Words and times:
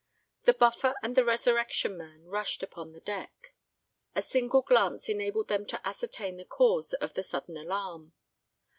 The 0.45 0.55
Buffer 0.55 0.95
and 1.03 1.15
the 1.15 1.23
Resurrection 1.23 1.95
Man 1.95 2.25
rushed 2.25 2.63
upon 2.63 2.91
the 2.91 2.99
deck. 3.01 3.53
A 4.15 4.23
single 4.23 4.63
glance 4.63 5.07
enabled 5.07 5.47
them 5.47 5.63
to 5.67 5.87
ascertain 5.87 6.37
the 6.37 6.43
cause 6.45 6.93
of 6.93 7.13
the 7.13 7.21
sudden 7.21 7.55
alarm. 7.55 8.11